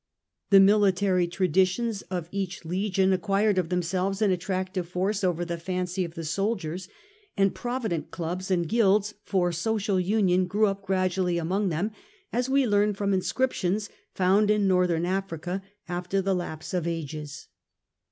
[0.49, 3.21] The military traditions of each legion jL H.
[3.21, 3.21] p 210 The Earlier Empire.
[3.21, 6.87] acquired of themselves an attractive force over the fancy of the soldiers,
[7.37, 11.91] and provident clubs and guilds for social union grew up gradually among them,
[12.33, 17.49] as we learn from inscriptions found in Northern Africa after the lapse of ages.